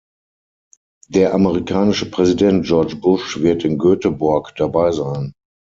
[1.09, 5.31] Der amerikanische Präsident George Bush wird in Göteborg dabei sein.